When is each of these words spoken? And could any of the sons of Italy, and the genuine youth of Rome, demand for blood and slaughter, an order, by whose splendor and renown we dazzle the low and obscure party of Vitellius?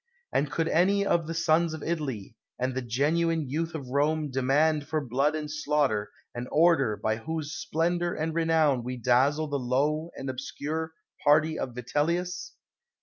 And 0.33 0.49
could 0.49 0.67
any 0.67 1.05
of 1.05 1.27
the 1.27 1.33
sons 1.35 1.75
of 1.75 1.83
Italy, 1.83 2.35
and 2.57 2.73
the 2.73 2.81
genuine 2.81 3.47
youth 3.47 3.75
of 3.75 3.89
Rome, 3.89 4.31
demand 4.31 4.87
for 4.87 4.99
blood 4.99 5.35
and 5.35 5.47
slaughter, 5.51 6.09
an 6.33 6.47
order, 6.51 6.97
by 6.97 7.17
whose 7.17 7.53
splendor 7.53 8.15
and 8.15 8.33
renown 8.33 8.83
we 8.83 8.97
dazzle 8.97 9.47
the 9.47 9.59
low 9.59 10.09
and 10.17 10.27
obscure 10.27 10.93
party 11.23 11.59
of 11.59 11.75
Vitellius? 11.75 12.53